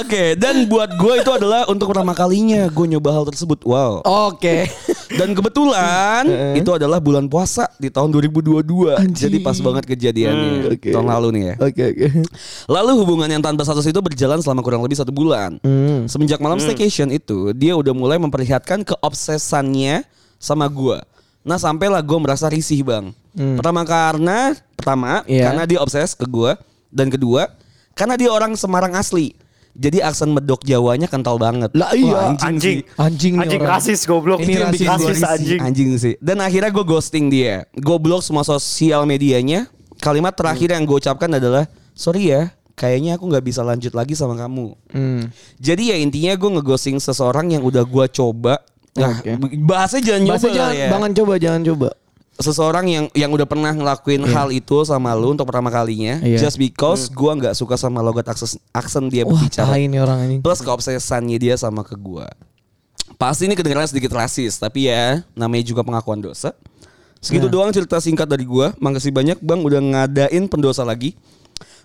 [0.00, 3.60] Oke, dan buat gue itu adalah untuk pertama kalinya gue nyoba hal tersebut.
[3.66, 4.00] Wow.
[4.06, 4.70] Oke.
[5.10, 6.22] Dan kebetulan
[6.52, 8.60] itu adalah bulan puasa di tahun 2022.
[8.94, 9.16] Anjing.
[9.16, 10.90] Jadi pas banget kejadiannya Hmm, oke.
[10.90, 11.54] tahun lalu nih ya.
[11.58, 12.06] Oke oke.
[12.66, 15.56] Lalu hubungan yang tanpa status itu berjalan selama kurang lebih satu bulan.
[15.60, 16.04] Hmm.
[16.04, 20.04] Semenjak malam staycation itu, dia udah mulai memperlihatkan keobsesannya
[20.36, 21.00] sama gua.
[21.40, 23.08] Nah sampailah gue merasa risih bang.
[23.32, 25.30] Pertama karena pertama Hmm.
[25.30, 25.42] Iya.
[25.48, 27.48] karena dia obses ke gua dan kedua
[27.92, 29.32] karena dia orang Semarang asli.
[29.78, 31.70] Jadi aksen medok Jawanya kental banget.
[31.70, 32.82] Lah iya, Wah, Anjing.
[32.82, 32.98] sih.
[32.98, 33.72] Anjing nih Anjing orang.
[33.78, 34.42] rasis goblok.
[34.42, 35.60] Ini yang rasis, rasis anjing.
[35.62, 36.14] Anjing sih.
[36.18, 37.62] Dan akhirnya gue ghosting dia.
[37.72, 39.70] Gue blok semua sosial medianya.
[40.02, 42.50] Kalimat terakhir yang gue ucapkan adalah sorry ya.
[42.74, 44.74] Kayaknya aku nggak bisa lanjut lagi sama kamu.
[44.90, 45.30] Hmm.
[45.58, 48.58] Jadi ya intinya gue ngeghosting seseorang yang udah gue coba.
[48.98, 49.30] Nah, Oke.
[49.62, 50.88] bahasanya jangan nyoba Bahasa jangan, ya.
[50.90, 51.88] jangan coba, jangan coba.
[52.38, 56.22] Seseorang yang yang udah pernah ngelakuin hal itu sama lu untuk pertama kalinya.
[56.22, 56.38] Iya.
[56.38, 59.74] Just because gue nggak suka sama logat akses, aksen dia Wah, berbicara.
[59.74, 60.36] tai nih orang ini.
[60.38, 62.30] Plus keobsesannya dia sama ke gua.
[63.18, 66.54] Pasti ini kedengaran sedikit rasis, tapi ya namanya juga pengakuan dosa.
[67.18, 68.70] Segitu doang cerita singkat dari gua.
[68.78, 71.18] Makasih banyak Bang udah ngadain pendosa lagi.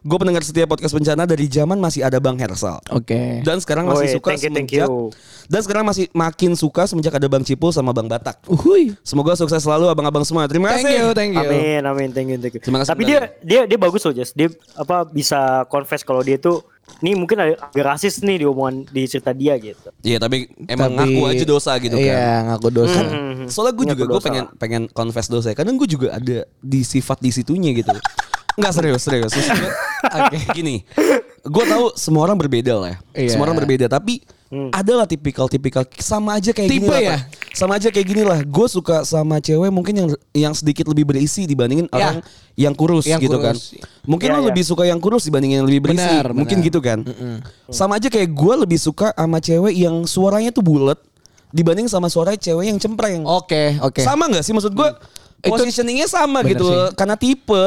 [0.04, 2.84] Gue pendengar setiap podcast bencana dari zaman masih ada Bang Hersal.
[2.92, 3.40] Oke.
[3.40, 5.16] Dan sekarang masih Woi, suka thank you, thank semenjak you.
[5.48, 8.44] Dan sekarang masih makin suka semenjak ada Bang Cipul sama Bang Batak.
[8.52, 9.00] Uhuy.
[9.00, 10.44] Semoga sukses selalu abang-abang semua.
[10.52, 11.00] Terima Thank kasih.
[11.00, 11.40] you, thank you.
[11.40, 12.60] Amin, amin, thank you, thank you.
[12.60, 14.36] Terima kasih Tapi dia dia dia bagus loh, Jess.
[14.36, 16.68] Dia apa bisa confess kalau dia tuh
[17.00, 19.88] ini mungkin ada agak rasis nih di omongan di cerita dia gitu.
[20.04, 22.04] Iya, tapi emang Tapi- ngaku aja dosa gitu kan.
[22.04, 23.00] Iya, ngaku dosa.
[23.00, 23.48] Hmm.
[23.48, 25.56] Soalnya gue juga gue pengen pengen confess dosa ya.
[25.56, 27.96] Kadang gue juga ada di sifat di situnya gitu.
[28.54, 29.34] Enggak serius, serius.
[30.04, 30.86] Oke, gini.
[31.42, 32.98] Gue tahu semua orang berbeda lah ya.
[33.26, 33.30] Iya.
[33.34, 34.22] Semua orang berbeda, tapi
[34.70, 37.02] adalah tipikal-tipikal sama aja kayak gini Tipe lah.
[37.02, 37.18] ya?
[37.18, 37.58] Pak.
[37.58, 38.46] Sama aja kayak gini lah.
[38.46, 41.98] Gue suka sama cewek mungkin yang yang sedikit lebih berisi dibandingin Ya.
[41.98, 42.16] orang
[42.54, 43.58] yang kurus Yang gitu kan.
[43.58, 43.74] kurus.
[44.06, 44.48] Mungkin Iya, lo iya.
[44.54, 46.06] lebih suka yang kurus dibandingin yang lebih berisi.
[46.06, 46.68] Benar, mungkin benar.
[46.70, 47.00] gitu kan.
[47.68, 51.02] Sama aja kayak gue lebih suka sama cewek yang suaranya tuh bulat
[51.50, 53.26] dibanding sama suara cewek yang cempreng.
[53.26, 54.06] Oke, oke.
[54.06, 54.90] Sama nggak sih maksud gue?
[55.42, 56.78] Itu- Positioningnya sama Bener gitu sih.
[56.94, 57.64] karena tipe.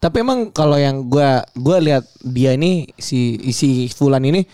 [0.00, 4.48] Tapi emang kalau yang gua gua lihat dia ini si si Fulan ini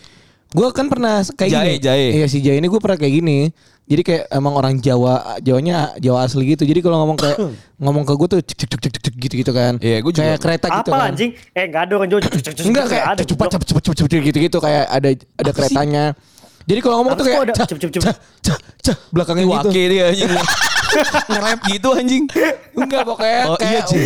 [0.51, 1.79] gua kan pernah kayak Jahe, gini.
[1.79, 2.07] jahe.
[2.19, 3.39] Iya si Jahe ini gua pernah kayak gini.
[3.87, 6.67] Jadi kayak emang orang Jawa, Jawanya Jawa asli gitu.
[6.67, 7.39] Jadi kalau ngomong kayak
[7.87, 9.79] ngomong ke gua tuh cek cek cek cek cek gitu gitu kan.
[9.79, 10.23] Iya, gua juga.
[10.27, 11.09] Kayak kereta gitu Apa kan.
[11.15, 11.31] anjing?
[11.55, 12.21] Eh enggak ada orang Jawa.
[12.27, 13.51] cek, cek, cek, cek, Enggak cek, kayak ada cepat goblok.
[13.71, 16.05] cepat cepat cepat gitu gitu kayak ada ada keretanya.
[16.67, 17.79] Jadi kalau ngomong tuh kayak cep?
[18.03, 19.71] cah, cah, cah, belakangnya gitu.
[19.71, 20.35] Wake dia anjing.
[21.27, 22.25] Nge-rap gitu anjing.
[22.73, 23.97] Enggak pokoknya Oh, iya, kayak Ci.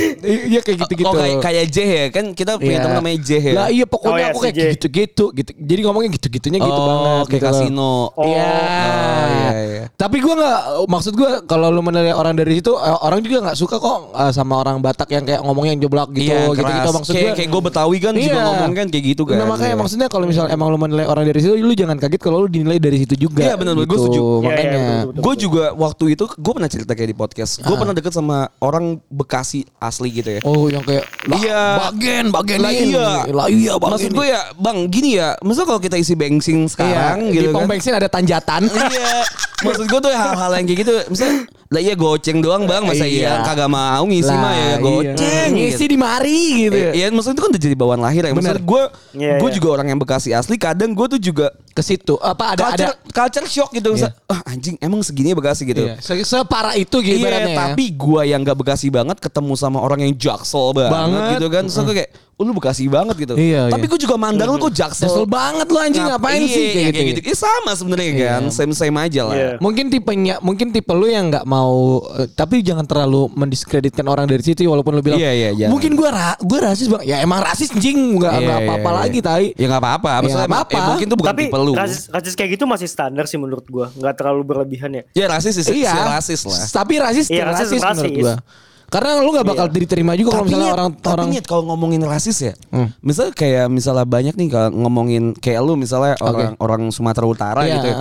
[0.46, 1.06] iya kayak gitu-gitu.
[1.06, 2.82] Oh kayak kayak J ya kan kita punya Iya.
[2.82, 3.52] teman namanya J ya.
[3.52, 4.62] Lah iya pokoknya Oh, iya, aku si kayak J.
[4.74, 5.50] gitu-gitu gitu.
[5.54, 7.24] Jadi ngomongnya gitu-gitunya gitu Oh, banget.
[7.26, 7.92] kayak gitu kasino.
[8.10, 8.24] Oh.
[8.24, 8.46] Iya.
[8.46, 9.84] Oh, iya, iya.
[9.92, 13.56] Tapi gua nggak maksud gua kalau lu menilai orang dari situ eh, orang juga nggak
[13.56, 16.90] suka kok eh, sama orang Batak yang kayak ngomongnya yang jeblak gitu Iya, gitu gitu
[16.90, 17.36] maksud kayak, gua.
[17.36, 18.44] kayak gue Betawi kan juga Iya.
[18.44, 19.36] ngomong kan kayak gitu kan.
[19.36, 19.78] Nah, makanya Iya.
[19.78, 22.78] maksudnya kalau misalnya emang lu menilai orang dari situ lu jangan kaget kalau lu dinilai
[22.78, 23.42] dari situ juga.
[23.42, 23.96] Iya, benar, gue gitu.
[24.00, 24.20] setuju.
[24.20, 24.80] Iya, iya, Makanya.
[25.16, 27.60] Gue juga waktu itu gue pernah cerita kayak di podcast.
[27.60, 30.40] Gue pernah deket sama orang Bekasi asli gitu ya.
[30.42, 31.62] Oh yang kayak lah, Iya.
[31.86, 33.08] bagen bagen Lah iya.
[33.28, 33.72] Lah iya.
[33.76, 35.36] Maksud gue ya, Bang, gini ya.
[35.40, 37.76] Masa kalau kita isi bensin sekarang iya, gitu di pom kan.
[37.76, 38.64] bensin ada tanjatan.
[38.92, 39.20] iya.
[39.60, 43.36] maksud gue tuh hal-hal yang kayak gitu misalnya lah iya goceng doang bang masa iya,
[43.36, 43.44] Iya.
[43.44, 45.52] kagak mau ngisi mah ya Lah, goceng iya.
[45.52, 45.92] Ngisi gitu.
[45.92, 46.90] di mari gitu ya.
[46.96, 48.32] Iya, maksudnya itu kan udah jadi bawaan lahir ya.
[48.32, 48.64] Maksudnya Bener.
[48.72, 48.82] gue,
[49.20, 49.56] Iya, gue iya.
[49.60, 50.56] juga orang yang Bekasi asli.
[50.56, 52.18] Kadang gue tuh juga Ke situ.
[52.18, 53.94] Apa ada culture, ada culture shock gitu.
[53.94, 55.82] Misal, ah anjing emang segini ya Bekasi gitu.
[55.86, 57.58] Iya, se- separah itu gitu ibaratnya ya.
[57.70, 61.30] tapi gue yang gak Bekasi banget ketemu sama orang yang jaksel banget, Banget.
[61.38, 61.64] gitu kan.
[61.66, 63.34] Gue kayak, oh, lu Bekasi banget gitu.
[63.34, 63.90] Iya, tapi iya.
[63.92, 65.06] gue juga mandang lu kok jaksel.
[65.06, 67.08] Kesel banget lu anjing Ngap- ngapain iya, sih kayak iya, gitu.
[67.12, 67.20] gitu.
[67.22, 68.42] Iya, sama sebenarnya kan.
[68.48, 69.34] Same same aja lah.
[69.34, 69.50] Iya.
[69.58, 74.40] Mungkin tipenya mungkin tipe lu yang nggak mau eh, tapi jangan terlalu mendiskreditkan orang dari
[74.40, 75.70] situ walaupun lu bilang Iya, iya, jangan.
[75.70, 77.02] mungkin gua ra gua rasis Bang.
[77.02, 78.98] Ya emang rasis anjing nggak Iya, nggak iya, apa-apa iya.
[78.98, 79.46] lagi tai.
[79.54, 80.10] Ya nggak apa-apa.
[80.18, 80.76] Maksudnya nggak emang- apa-apa.
[80.76, 81.72] eh, mungkin tuh bukan Tapi tipe lu.
[81.72, 85.02] rasis, rasis kayak gitu masih standar sih menurut gua, nggak terlalu berlebihan ya.
[85.12, 85.92] Ya rasis sih, Iya.
[86.10, 86.56] rasis lah.
[86.66, 88.68] Tapi rasis Iya, iya, rasis rasis, menurut rasis.
[88.90, 92.02] Karena lu nggak bakal diterima juga kalau misalnya Nyet, orang tapi orang Nyet, kalau ngomongin
[92.02, 92.90] rasis ya, Hmm.
[92.98, 97.72] misalnya kayak misalnya banyak nih kalau ngomongin kayak lu misalnya orang orang Sumatera Utara Iya,
[97.72, 97.96] gitu ya.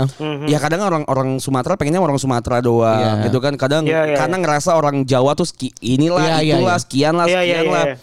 [0.47, 3.29] Ya kadang orang orang Sumatera pengennya orang Sumatera doang Iya.
[3.29, 3.53] gitu kan.
[3.53, 6.81] Kadang Iya, iya, karena ngerasa orang Jawa tuh ski, inilah Iya, iya, itulah iya.
[6.81, 7.85] sekian lah Iya, sekian iya, iya, lah.
[7.85, 7.95] iya.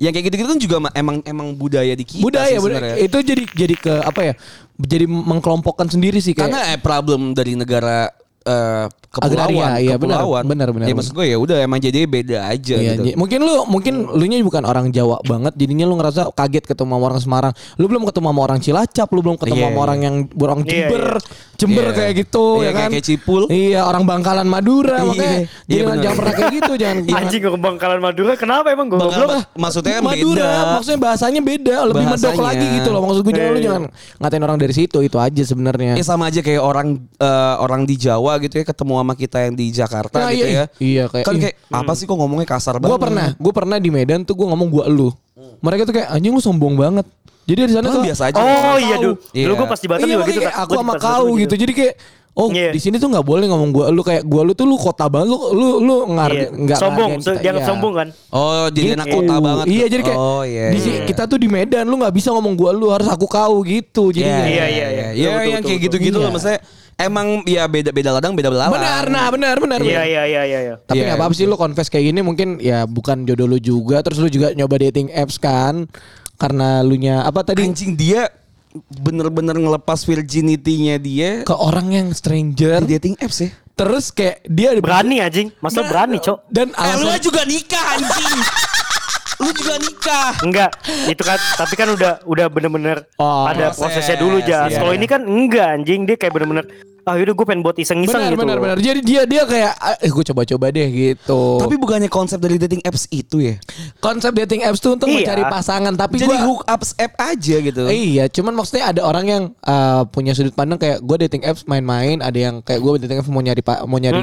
[0.00, 2.96] Yang kayak gitu-gitu kan juga ma- emang emang budaya di kita budaya sih budaya sebenarnya.
[3.04, 4.34] itu jadi jadi ke apa ya?
[4.78, 8.08] Jadi mengkelompokkan sendiri sih kayak Karena eh, problem dari negara
[8.40, 10.42] eh, kepulauan, Agraria, iya, benar, kepulauan.
[10.46, 13.18] benar, benar, Ya maksud gue ya udah emang jadi beda aja Iya, gitu.
[13.18, 17.04] Mungkin lu mungkin lu nya bukan orang Jawa banget jadinya lu ngerasa kaget ketemu sama
[17.04, 17.52] orang Semarang.
[17.74, 19.82] Lu belum ketemu sama orang Cilacap, lu belum ketemu Iya, sama iya.
[19.82, 21.18] orang yang orang Iya, Jember, iya.
[21.52, 21.92] Jember Iya.
[21.92, 22.90] kayak gitu Iya, ya kayak- kan.
[22.90, 23.42] kayak Cipul.
[23.48, 25.04] Iya, orang Bangkalan Madura Iya.
[25.04, 25.98] makanya Iya, jangan benar.
[26.00, 28.98] jangan pernah kayak gitu, jangan jangan- Anjing ke Bangkalan Madura kenapa emang gue?
[29.02, 30.72] Ma- maksudnya Madura, beda.
[30.72, 32.46] maksudnya bahasanya beda, lebih medok Bahasanya.
[32.46, 33.00] lagi gitu loh.
[33.02, 33.66] Maksud gue jangan lu Iya.
[33.66, 33.82] jangan
[34.18, 35.92] ngatain orang dari situ, itu aja sebenarnya.
[35.98, 39.54] Ya sama aja kayak orang eh, orang di Jawa gitu ya ketemu sama kita yang
[39.54, 40.64] di Jakarta Nah, gitu iya, ya.
[40.76, 41.42] iya, kayak- kan iya.
[41.48, 42.90] kayak apa sih kok ngomongnya kasar banget.
[42.90, 45.08] Gue pernah, gue pernah di Medan tuh gue ngomong gua lu.
[45.58, 47.06] Mereka tuh kayak anjing lu sombong banget.
[47.42, 48.36] Jadi dari sana tuh biasa aja.
[48.36, 49.46] Oh Orang iya dulu, dulu Iya.
[49.50, 50.40] gue pas di Batam iya, juga gitu.
[50.40, 50.60] kayak Kak.
[50.60, 51.54] aku Gua di sama kau juga gitu.
[51.58, 51.94] Jadi kayak
[52.30, 52.70] oh Iya.
[52.70, 55.28] di sini tuh nggak boleh ngomong gua lu kayak gua lu tuh lu kota banget
[55.28, 56.46] lu lu lu ngar Iya.
[56.54, 57.42] nggak sombong, so, kita.
[57.42, 57.68] dianggap Iya.
[57.68, 58.08] sombong kan?
[58.30, 59.16] Oh, jadi anak Gitu.
[59.18, 59.64] kota banget.
[59.66, 60.66] Iya jadi kayak Oh, iya.
[60.70, 60.84] di iya.
[60.86, 64.04] si- kita tuh di Medan lu nggak bisa ngomong gua lu harus aku kau gitu.
[64.10, 64.86] Jadi Iya, Iya, iya, iya, iya.
[64.86, 65.08] iya.
[65.10, 66.22] Iya, yang betul, kayak gitu-gitu Iya.
[66.22, 66.60] loh maksudnya
[67.00, 68.70] emang ya beda beda ladang beda belalang.
[68.70, 69.78] benar nah benar benar.
[69.78, 70.58] Iya iya iya iya.
[70.62, 70.74] iya.
[70.78, 74.00] Tapi Iya, nggak apa-apa sih lu confess kayak gini mungkin ya bukan jodoh lu juga
[74.00, 75.88] terus lu juga nyoba dating apps kan
[76.36, 78.28] karena lu nya apa tadi Anjing dia
[78.94, 83.50] bener-bener ngelepas virginity-nya dia ke orang yang stranger di dating apps ya.
[83.74, 86.46] terus kayak dia Berani anjing, masa berani cok?
[86.46, 88.38] dan Eh, lu juga nikah anjing.
[89.40, 90.30] lu juga nikah.
[90.40, 90.70] Enggak,
[91.08, 94.68] itu kan tapi kan udah udah bener-bener Oh, ada proses, prosesnya dulu Jas.
[94.68, 94.78] iya.
[94.78, 96.68] Kalau ini kan enggak anjing, dia kayak bener-bener
[97.02, 98.40] ah yaudah gue pengen buat iseng-iseng benar gitu.
[98.40, 102.36] benar benar jadi dia dia kayak "Ah, eh gue coba-coba deh gitu Tapi bukannya konsep
[102.36, 103.56] dari dating apps itu ya?
[103.98, 105.24] konsep dating apps tuh untuk Iya.
[105.24, 107.82] mencari pasangan tapi Jadi gua hook ups app aja gitu.
[107.86, 112.18] Iya, cuman maksudnya ada orang yang uh, punya sudut pandang kayak gue dating apps main-main,
[112.18, 114.20] ada yang kayak gue dating apps mau nyari pak mau nyari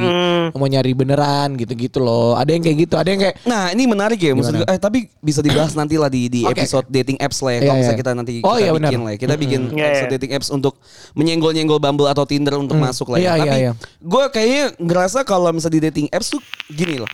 [0.52, 2.34] mau nyari beneran gitu-gitu loh.
[2.34, 5.10] Ada yang kayak gitu, ada yang kayak Nah ini menarik ya maksud gue, eh, Tapi
[5.20, 6.60] bisa dibahas nanti lah di, di Oke.
[6.60, 8.02] episode dating apps lah ya Iya, Kalau misalnya iya.
[8.02, 8.88] kita nanti Oh, kita iya, benar.
[8.88, 9.18] bikin lah ya.
[9.18, 10.16] Kita bikin Iya, episode iya.
[10.16, 10.74] dating apps untuk
[11.14, 13.24] Menyenggol-nyenggol Bumble atau Tinder untuk masuk lah ya.
[13.24, 13.72] Iya, iya, Tapi iya.
[14.04, 17.10] gue kayaknya ngerasa kalau misalnya di dating apps tuh gini loh.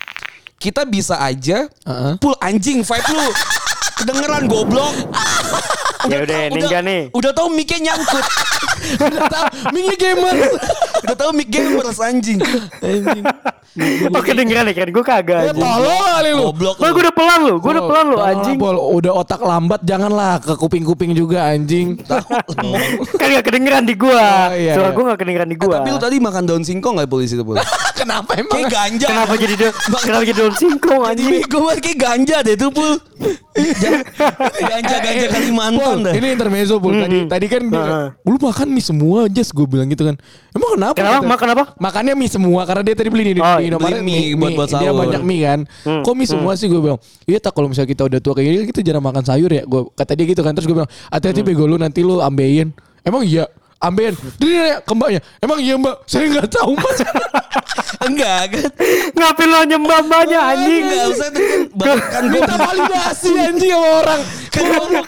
[0.58, 2.14] Kita bisa aja Heeh.
[2.18, 3.30] Pull anjing vibe lu.
[4.02, 4.96] Kedengeran goblok
[6.04, 7.02] Ya udah, ini enggak nih.
[7.16, 8.26] Udah tau mic-nya nyangkut
[9.08, 10.36] udah tahu mini gamer.
[11.04, 12.40] Udah tau mic gamers anjing
[14.14, 15.66] Oh kedengeran ya kan gue kagak Ya anjing.
[15.66, 16.44] tolong kali lu.
[16.54, 18.58] Goblok gue udah pelan lu, gue udah pelan lu anjing.
[18.62, 18.78] Pol.
[18.78, 21.98] Udah otak lambat janganlah ke kuping-kuping juga anjing.
[23.18, 24.54] Kan gak kedengeran di gua.
[24.54, 24.94] Oh, iya, Suara iya.
[24.94, 25.76] gue gak kedengeran di Eh, gua.
[25.82, 27.58] Tapi lu tadi makan daun singkong gak polisi itu Pul?
[28.00, 28.52] Kenapa emang?
[28.54, 29.70] Kayak ganja Kenapa jadi dia
[30.04, 31.46] kenapa jadi daun singkong anjing?
[31.48, 32.92] banget kayak ganja deh tuh pul
[34.70, 36.96] Ganja-ganja Kalimantan Dah ini intermezzo Pol.
[36.96, 37.84] Tadi tadi kan dia,
[38.20, 40.16] lu makan mie semua aja gue bilang gitu kan.
[40.50, 40.96] Emang kenapa?
[40.96, 41.16] Kenapa?
[41.16, 41.64] Kata- Makan apa?
[41.78, 44.70] Makannya mie semua karena dia tadi beli di, Oh, di Indomaret beli mie buat- buat
[44.70, 45.00] Dia sahur.
[45.00, 45.60] banyak mie kan.
[46.02, 46.98] Kok mie semua sih gue bilang.
[47.24, 49.64] Iya tak kalau misalnya kita udah tua kayak gini kita jarang makan sayur ya.
[49.64, 52.72] Gue kata dia gitu kan terus gue bilang hati-hati bego lu nanti lu ambeien.
[53.02, 53.46] Emang iya.
[53.84, 54.16] Ambeien.
[54.40, 55.22] Dia nanya ke mbaknya.
[55.44, 56.08] Emang iya mbak?
[56.08, 57.00] Saya nggak tahu mas.
[58.08, 58.68] Enggak kan
[59.16, 60.84] Ngapain lo nyembah mbaknya anjing?
[60.88, 61.46] Enggak usah tuh
[61.80, 64.22] kan Kan gue Minta validasi anjing sama orang.
[64.52, 65.02] Kan gue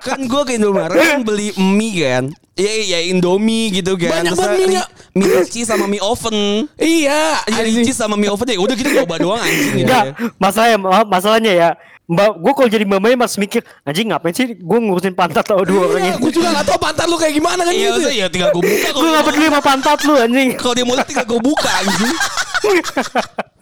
[0.00, 4.58] Kan gue ke Indomaret kan beli mie kan Ya ya Indomie gitu kan Banyak banget
[4.60, 4.82] mie-nya.
[5.12, 7.40] Mie rici sama mie oven Iya.
[7.42, 10.12] Ya rici sama mie oven ya udah kita coba doang anjing gitu Enggak, ya.
[10.36, 11.70] masalahnya ma- masalahnya ya.
[12.04, 15.86] Mbak, gue kalau jadi mamanya masih mikir, anjing ngapain sih gue ngurusin pantat tau dua
[15.86, 16.20] orang Iya, ini.
[16.20, 17.88] gue juga gak tahu pantat lu kayak gimana kan Iya gitu.
[17.94, 20.48] maksudnya ya tinggal gue buka Gue gak peduli sama pantat lu anjing.
[20.54, 22.16] Kalau dia mau tinggal gue buka anjing.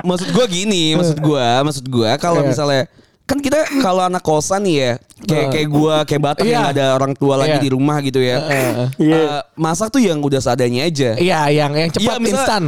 [0.02, 2.48] maksud gue gini, maksud gue, maksud gue kalau Iya.
[2.48, 2.82] misalnya
[3.30, 6.52] kan kita kalau anak kosan nih ya kayak kayak gua kayak Batak Iya.
[6.52, 7.62] yang ada orang tua lagi Iya.
[7.62, 8.36] di rumah gitu ya.
[8.98, 9.16] Iya.
[9.16, 11.14] Eh, masak tuh yang udah seadanya aja.
[11.14, 12.64] Iya, yang yang cepat Iya, misalnya- instan.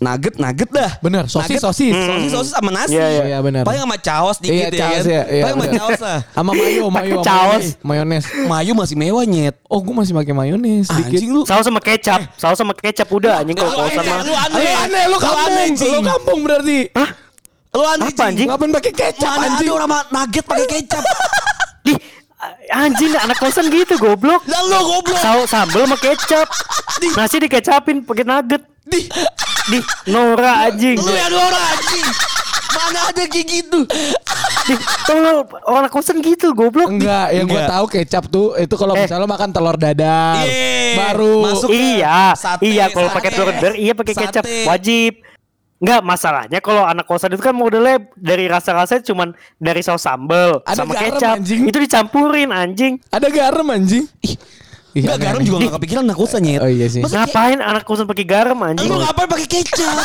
[0.00, 0.96] Nugget nugget dah.
[0.98, 1.92] Bener, sosis, Nugget, sosis.
[1.92, 2.96] Sosis sosis sama nasi.
[2.96, 3.22] Iya, iya.
[3.26, 3.62] Iya, benar.
[3.62, 5.04] Paling sama caos dikit Iya, ya caos kan.
[5.04, 5.76] ya, iya, Paling sama bener.
[5.76, 6.18] caos lah.
[6.26, 7.52] Sama mayo, mayo, sama Caos.
[7.52, 7.66] mayones.
[7.84, 8.24] mayones.
[8.48, 9.54] Mayu masih mewah nyet.
[9.62, 11.20] Oh, gue masih pakai mayones dikit.
[11.20, 11.40] Anjing lu.
[11.44, 14.24] Saus sama kecap, saus sama kecap udah anjing kalau Lu kosan aneh, mah.
[14.24, 14.56] lu aneh.
[14.56, 15.68] Lu aneh, lu kampung.
[15.76, 16.78] Lu kampung berarti.
[17.70, 18.48] Lu aneh Apa, anjing?
[18.50, 19.68] Ngapain pakai kecap Mana anjing?
[19.70, 21.04] ada orang nugget pakai kecap.
[21.86, 21.92] Di
[22.68, 24.42] anjing anak kosan gitu goblok.
[24.44, 25.18] Lah lu goblok.
[25.18, 26.46] Saus sambel sama kecap.
[27.14, 28.62] Nasi dikecapin pakai nugget.
[28.82, 29.06] Di
[29.70, 29.78] Di
[30.08, 30.98] Nora anjing.
[30.98, 32.06] lu yang orang anjing.
[32.70, 33.80] Mana ada kayak gitu.
[35.06, 36.86] Tolol orang anak kosan gitu goblok.
[36.86, 39.06] Enggak, yang gue tahu kecap tuh itu kalau Eh.
[39.06, 40.42] misalnya lo makan telur dadar.
[40.42, 40.94] Iya.
[40.96, 45.22] Baru Masuk Iya, sate, iya kalau pakai telur dadar iya pakai kecap wajib.
[45.80, 50.84] Enggak masalahnya kalau anak kosan itu kan modelnya dari rasa-rasanya cuman dari saus sambal Ada
[50.84, 51.34] sama garam, kecap.
[51.40, 51.60] anjing.
[51.64, 53.00] Itu dicampurin anjing.
[53.08, 54.04] ada garam anjing.
[54.20, 54.36] Ih.
[54.90, 56.60] Aneh, garam juga gak kepikiran anak kosan nyet.
[56.60, 57.00] Oh iya sih.
[57.00, 58.90] Masa Ngapain anak kosan pakai garam anjing?
[58.90, 60.04] Lu ngapain pakai kecap?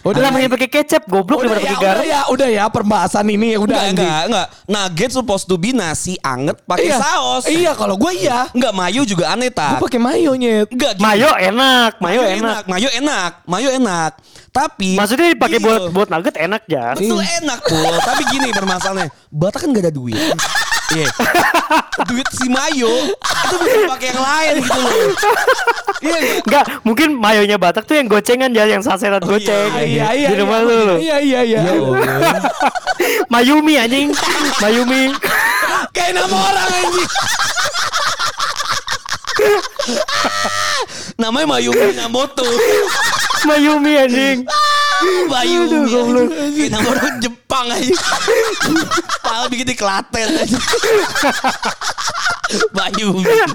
[0.00, 2.04] Udah namanya pakai kecap goblok Udah daripada ya, pakai udah garam.
[2.06, 4.00] ya, udah ya pembahasan ini udah Enggak, anjing.
[4.00, 4.46] enggak, enggak.
[4.66, 6.98] Nugget supposed to be nasi anget pakai Iya.
[6.98, 7.44] saus.
[7.44, 8.48] Iya, kalau gue iya.
[8.50, 9.78] Enggak, mayo juga aneh Gue tak.
[9.78, 10.66] pakai mayo nyet.
[10.66, 11.04] Enggak, gini.
[11.04, 12.34] Mayo enak, mayo enak.
[12.34, 14.12] enak, mayo enak, mayo enak.
[14.50, 16.90] Tapi Maksudnya dipakai buat buat nugget enak ya.
[16.90, 20.18] Betul enak pul Tapi gini permasalahannya Batak kan gak ada duit
[20.90, 21.06] Iya
[22.02, 24.92] Duit si Mayo Itu bisa pakai yang lain gitu loh
[26.00, 26.36] Iya gak?
[26.48, 29.68] Enggak, mungkin mayonya Batak tuh yang gocengan ya, yang sasetan Oh, goceng.
[29.76, 30.66] iya, Iya, iya, Di rumah iya.
[30.66, 30.78] lu.
[30.82, 30.94] lu.
[30.96, 31.60] Iya, iya, iya.
[33.32, 34.08] Mayumi anjing.
[34.58, 35.12] Mayumi.
[35.92, 37.08] Kayak nama orang anjing.
[41.20, 42.48] Namanya Mayumi Minamoto
[43.44, 44.38] Mayumi anjing.
[45.00, 47.94] Kayak nama orang Jepang aja.
[49.24, 50.58] Padahal bikin di Klaten aja.
[52.74, 53.46] Mayumi Iya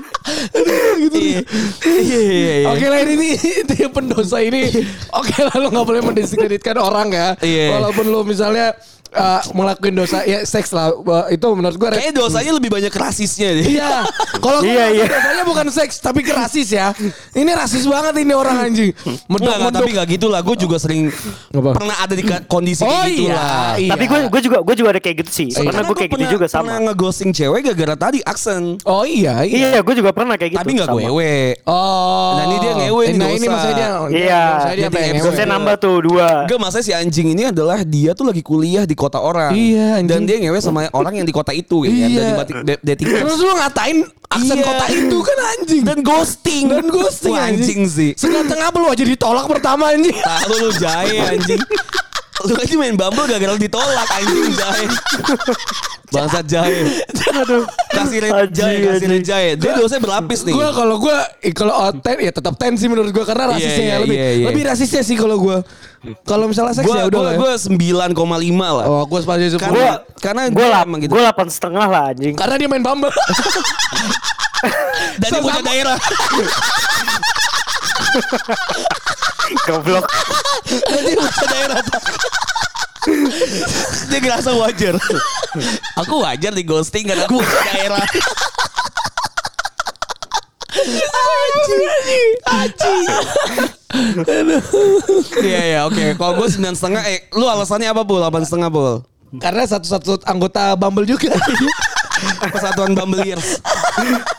[1.83, 2.67] Iya iya iya.
[2.71, 3.35] Oke lah ini
[3.67, 4.71] dia pendosa ini.
[5.11, 7.27] Oke lah lo nggak boleh mendiskreditkan orang ya.
[7.43, 7.75] Iya.
[7.75, 8.71] Walaupun lo misalnya
[9.15, 11.87] uh, ngelakuin dosa ya seks lah uh, itu menurut gue.
[11.89, 14.03] Kayaknya dosanya lebih banyak rasisnya deh Iya.
[14.37, 15.05] Kalau gue Iya, iya.
[15.07, 16.91] dosanya bukan seks tapi ke rasis ya.
[17.31, 18.91] Ini rasis banget ini orang anjing.
[19.25, 20.39] Medok enggak, tapi enggak gitu lah.
[20.39, 21.09] Gue juga sering
[21.49, 21.71] Apa?
[21.73, 23.73] pernah ada di kondisi Oh kayak gitu iya, lah.
[23.75, 23.91] iya.
[23.95, 25.47] Tapi gue gue juga gue juga ada kayak gitu sih.
[25.49, 26.85] Karena Karena gue gua kayak gitu pernah- juga Pernah sama.
[26.85, 28.63] ngeghosting cewek gara-gara tadi aksen.
[28.83, 29.75] Oh iya, iya.
[29.75, 30.59] Iya, gue juga pernah kayak gitu.
[30.61, 31.33] Tapi nggak gue.
[31.65, 32.31] Oh.
[32.35, 33.89] Nah, ini dia ngewe nih, Nah ini maksudnya dia.
[34.11, 34.43] Iya.
[35.15, 36.27] Maksudnya dia nambah tuh dua.
[36.45, 39.51] Enggak maksudnya si anjing ini adalah dia tuh lagi kuliah di kota orang.
[39.51, 40.09] Iya, anjing.
[40.09, 42.09] Dan dia ngewe sama orang yang di kota itu gitu kan.
[42.09, 42.17] Iya.
[42.17, 43.21] Dan di batik- dating apps.
[43.23, 44.65] Terus lu ngatain aksen Iya.
[44.65, 45.81] kota itu kan anjing.
[45.85, 46.63] Dan ghosting.
[46.67, 48.11] Dan ghosting Wah, anjing sih.
[48.13, 50.15] Seganteng apa lu aja ditolak pertama anjing.
[50.15, 51.61] Tahu lu jahe anjing.
[52.45, 54.85] Lu aja main Bumble gagal ditolak anjing jahe.
[56.13, 57.01] Bangsat jahe.
[57.35, 57.65] Aduh.
[57.91, 59.49] Kasih Anjing, jahe, kasih red jahe.
[59.57, 60.53] Dia dosanya berlapis nih.
[60.53, 61.15] Gue kalau gue
[61.51, 64.17] kalau out ten ya tetap ten sih menurut gue karena Iya, rasisnya iya, ya lebih
[64.17, 64.45] iya, iya.
[64.51, 65.57] lebih rasisnya sih kalau gue.
[66.21, 67.33] Kalau misalnya seks Gue ya udah lah.
[67.33, 67.39] ya.
[67.41, 68.85] gue sembilan koma lima lah.
[68.85, 69.57] Oh gue sepakat sih.
[69.57, 71.11] Karena Gue karena lap, emang gitu.
[71.17, 72.33] gue delapan setengah lah anjing.
[72.37, 73.09] Karena dia main Bumble.
[75.19, 75.97] Dan dia punya daerah.
[79.69, 80.05] Goblok.
[80.65, 81.79] Dia punya daerah.
[84.09, 84.95] dia ngerasa wajar.
[86.01, 88.05] Aku wajar di ghosting karena aku daerah.
[95.39, 96.17] Iya iya oke.
[96.17, 98.19] Kalau gue sembilan setengah, eh lu alasannya apa pul?
[98.19, 99.05] Delapan setengah pul?
[99.39, 101.31] karena satu-satu anggota Bumble juga.
[102.45, 103.59] Persatuan Bumble Years.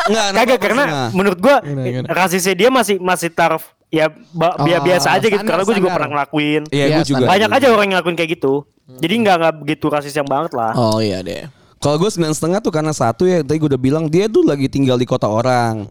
[0.06, 2.06] Enggak, Kagak karena menurut gimana?
[2.08, 5.74] rasisnya dia masih masih taruh ya ba- Oh, bi- biasa aja gitu standar, karena gue
[5.76, 6.62] juga pernah ngelakuin.
[6.68, 7.24] Iya, Iya, gue juga.
[7.26, 8.54] Banyak aja orang yang ngelakuin kayak gitu.
[8.88, 10.72] Jadi nggak nggak begitu rasis yang banget lah.
[10.72, 11.46] oh iya deh.
[11.76, 14.66] Kalau gue sembilan setengah tuh karena satu ya tadi gue udah bilang dia tuh lagi
[14.66, 15.84] tinggal di kota orang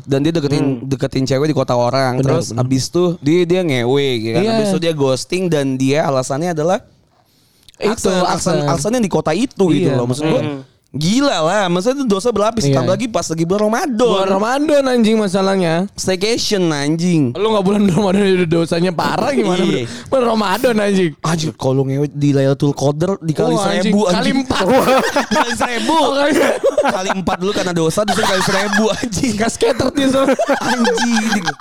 [0.00, 2.62] dan dia deketin deketin cewek di kota orang Benar, terus benar.
[2.62, 4.52] abis tuh dia dia ngewe gitu kan Iya.
[4.54, 6.78] abis itu dia ghosting dan dia alasannya adalah
[7.74, 8.70] Itu, aksen, aksen, aksen.
[8.70, 10.40] aksennya di kota itu gitu Iya, loh maksud gue
[10.92, 12.76] gila lah maksudnya itu dosa berlapis Iya.
[12.76, 15.88] tambah lagi pas lagi bulan Ramadan Bulan Ramadan anjing masalahnya.
[15.92, 19.56] staycation anjing Lu gak bulan Ramadan udah dosanya parah gimana?
[19.58, 19.88] Iya.
[20.06, 21.16] Bulan Ramadan anjing.
[21.18, 23.88] Anjir kalau ngewe di Lailatul Qadar dikali Oh, anjing.
[23.88, 24.36] seribu Kali anjing.
[24.38, 24.64] empat.
[25.24, 26.32] Dikali seribu Oh, kali
[26.84, 30.22] Kali empat dulu karena dosa Terus kali seribu anjing Gas skater dia so.
[30.60, 31.56] Anjing di-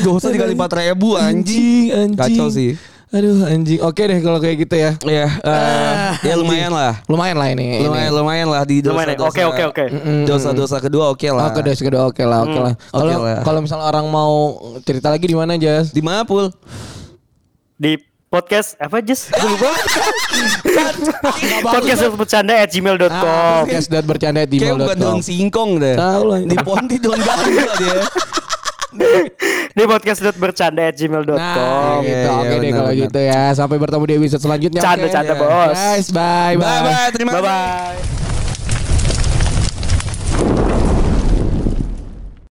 [0.00, 2.16] Dosa dikali empat ribu anjing anjing.
[2.16, 3.80] Kacau sih Aduh anjing.
[3.80, 4.92] Oke deh kalau kayak gitu ya.
[5.00, 5.92] Ya, eh,
[6.22, 7.80] ya lumayan lah Lumayan lah ini.
[7.80, 8.18] Lumayan ini.
[8.20, 9.16] lumayan lah di Lumayan ya?
[9.16, 9.84] dosa-dosa Oke, oke, oke.
[10.28, 12.74] Dosa-dosa kedua oke lah Oke deh kedua oke lah oke lah.
[12.76, 13.40] oke Kalau lah.
[13.40, 14.34] kalau misalnya orang mau
[14.84, 15.88] cerita lagi di mana Jas?
[15.88, 16.52] Di mana pul?
[17.80, 17.96] Di
[18.28, 19.32] podcast apa Jess?
[19.32, 19.72] Gue lupa.
[21.72, 23.64] podcast bercanda at gmail.com.
[23.64, 25.96] Podcast dan bercanda di Kayak bukan daun singkong deh.
[25.96, 26.38] Tahu lah.
[26.44, 27.98] Di Ponti daun ganja dia.
[29.76, 31.36] Ini podcast bercanda at gmail.com.
[31.36, 32.08] Nah, gitu.
[32.08, 33.42] Iya, Oke iya, deh kalau gitu ya.
[33.52, 34.80] Sampai bertemu di episode selanjutnya.
[34.80, 35.14] Canda, Oke.
[35.14, 35.76] canda, bos.
[35.76, 36.64] Guys, bye bye.
[36.64, 37.52] Bye bye, terima Bye kasih.
[37.52, 38.27] bye.